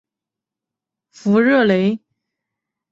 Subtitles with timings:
[1.11, 1.99] 弗热雷。